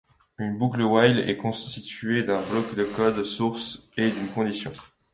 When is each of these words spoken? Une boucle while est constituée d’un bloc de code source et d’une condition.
Une 0.39 0.57
boucle 0.57 0.81
while 0.81 1.29
est 1.29 1.37
constituée 1.37 2.23
d’un 2.23 2.41
bloc 2.49 2.73
de 2.73 2.83
code 2.85 3.23
source 3.23 3.87
et 3.97 4.09
d’une 4.09 4.29
condition. 4.29 4.73